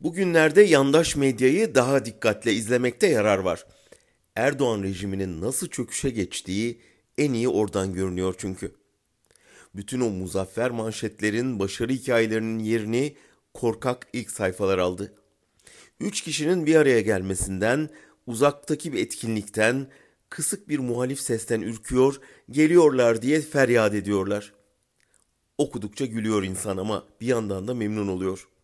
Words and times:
Bugünlerde 0.00 0.62
yandaş 0.62 1.16
medyayı 1.16 1.74
daha 1.74 2.04
dikkatle 2.04 2.52
izlemekte 2.52 3.06
yarar 3.06 3.38
var. 3.38 3.66
Erdoğan 4.36 4.82
rejiminin 4.82 5.40
nasıl 5.40 5.68
çöküşe 5.68 6.10
geçtiği 6.10 6.80
en 7.18 7.32
iyi 7.32 7.48
oradan 7.48 7.94
görünüyor 7.94 8.34
çünkü. 8.38 8.74
Bütün 9.74 10.00
o 10.00 10.10
muzaffer 10.10 10.70
manşetlerin, 10.70 11.58
başarı 11.58 11.92
hikayelerinin 11.92 12.58
yerini 12.58 13.16
korkak 13.54 14.06
ilk 14.12 14.30
sayfalar 14.30 14.78
aldı. 14.78 15.14
Üç 16.00 16.20
kişinin 16.22 16.66
bir 16.66 16.76
araya 16.76 17.00
gelmesinden, 17.00 17.90
uzaktaki 18.26 18.92
bir 18.92 19.02
etkinlikten, 19.02 19.86
kısık 20.30 20.68
bir 20.68 20.78
muhalif 20.78 21.20
sesten 21.20 21.60
ürküyor, 21.60 22.20
geliyorlar 22.50 23.22
diye 23.22 23.40
feryat 23.40 23.94
ediyorlar. 23.94 24.52
Okudukça 25.58 26.06
gülüyor 26.06 26.42
insan 26.42 26.76
ama 26.76 27.04
bir 27.20 27.26
yandan 27.26 27.68
da 27.68 27.74
memnun 27.74 28.08
oluyor.'' 28.08 28.57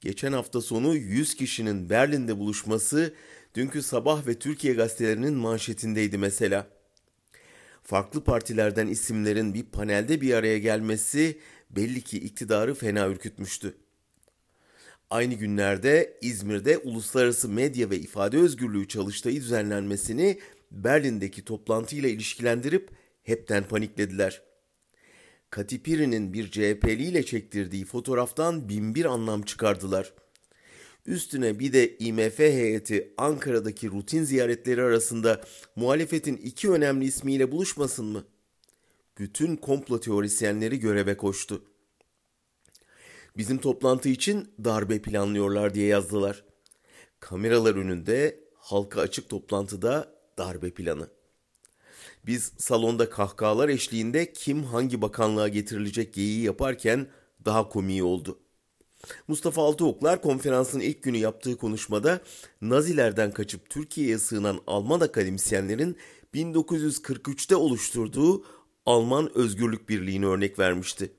Geçen 0.00 0.32
hafta 0.32 0.60
sonu 0.60 0.96
100 0.96 1.34
kişinin 1.34 1.90
Berlin'de 1.90 2.38
buluşması 2.38 3.14
dünkü 3.54 3.82
sabah 3.82 4.26
ve 4.26 4.34
Türkiye 4.34 4.74
gazetelerinin 4.74 5.34
manşetindeydi 5.34 6.18
mesela. 6.18 6.66
Farklı 7.82 8.24
partilerden 8.24 8.86
isimlerin 8.86 9.54
bir 9.54 9.62
panelde 9.62 10.20
bir 10.20 10.34
araya 10.34 10.58
gelmesi 10.58 11.38
belli 11.70 12.02
ki 12.02 12.18
iktidarı 12.18 12.74
fena 12.74 13.08
ürkütmüştü. 13.08 13.74
Aynı 15.10 15.34
günlerde 15.34 16.18
İzmir'de 16.20 16.78
uluslararası 16.78 17.48
medya 17.48 17.90
ve 17.90 17.98
ifade 17.98 18.38
özgürlüğü 18.38 18.88
çalıştayı 18.88 19.40
düzenlenmesini 19.40 20.38
Berlin'deki 20.70 21.44
toplantıyla 21.44 22.08
ilişkilendirip 22.08 22.90
hepten 23.22 23.64
paniklediler.'' 23.68 24.49
Katipiri'nin 25.50 26.32
bir 26.32 26.50
CHP'li 26.50 27.02
ile 27.02 27.22
çektirdiği 27.22 27.84
fotoğraftan 27.84 28.68
binbir 28.68 29.04
anlam 29.04 29.42
çıkardılar. 29.42 30.12
Üstüne 31.06 31.58
bir 31.58 31.72
de 31.72 31.98
IMF 31.98 32.38
heyeti 32.38 33.14
Ankara'daki 33.16 33.90
rutin 33.90 34.24
ziyaretleri 34.24 34.82
arasında 34.82 35.40
muhalefetin 35.76 36.36
iki 36.36 36.70
önemli 36.70 37.04
ismiyle 37.04 37.52
buluşmasın 37.52 38.04
mı? 38.04 38.24
Bütün 39.18 39.56
komplo 39.56 40.00
teorisyenleri 40.00 40.78
göreve 40.78 41.16
koştu. 41.16 41.64
Bizim 43.36 43.58
toplantı 43.58 44.08
için 44.08 44.54
darbe 44.64 45.02
planlıyorlar 45.02 45.74
diye 45.74 45.86
yazdılar. 45.86 46.44
Kameralar 47.20 47.74
önünde 47.74 48.40
halka 48.54 49.00
açık 49.00 49.28
toplantıda 49.28 50.14
darbe 50.38 50.70
planı. 50.70 51.19
Biz 52.26 52.52
salonda 52.58 53.10
kahkahalar 53.10 53.68
eşliğinde 53.68 54.32
kim 54.32 54.64
hangi 54.64 55.02
bakanlığa 55.02 55.48
getirilecek 55.48 56.14
geyiği 56.14 56.44
yaparken 56.44 57.06
daha 57.44 57.68
komiği 57.68 58.02
oldu. 58.02 58.38
Mustafa 59.28 59.62
Altıoklar 59.62 60.22
konferansın 60.22 60.80
ilk 60.80 61.02
günü 61.02 61.16
yaptığı 61.16 61.56
konuşmada 61.56 62.20
Nazilerden 62.60 63.30
kaçıp 63.32 63.70
Türkiye'ye 63.70 64.18
sığınan 64.18 64.60
Alman 64.66 65.00
akademisyenlerin 65.00 65.96
1943'te 66.34 67.56
oluşturduğu 67.56 68.44
Alman 68.86 69.38
Özgürlük 69.38 69.88
Birliği'ni 69.88 70.26
örnek 70.26 70.58
vermişti. 70.58 71.12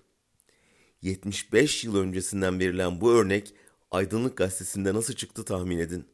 75 1.02 1.84
yıl 1.84 1.96
öncesinden 1.96 2.60
verilen 2.60 3.02
bu 3.02 3.12
örnek 3.12 3.54
Aydınlık 3.92 4.38
Gazetesi'nde 4.38 4.94
nasıl 4.94 5.14
çıktı 5.14 5.46
tahmin 5.46 5.78
edin. 5.80 6.06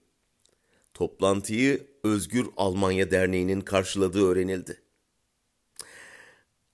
Toplantıyı 0.97 1.87
Özgür 2.03 2.47
Almanya 2.57 3.11
Derneği'nin 3.11 3.61
karşıladığı 3.61 4.27
öğrenildi. 4.27 4.81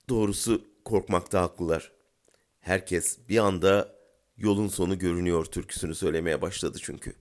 Doğrusu 0.10 0.66
korkmakta 0.86 1.42
haklılar. 1.42 1.92
Herkes 2.60 3.20
bir 3.30 3.38
anda 3.38 3.96
yolun 4.38 4.68
sonu 4.68 5.00
görünüyor 5.00 5.46
türküsünü 5.46 5.96
söylemeye 5.96 6.42
başladı 6.42 6.78
çünkü. 6.82 7.16